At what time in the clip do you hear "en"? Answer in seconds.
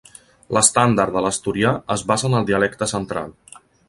2.31-2.39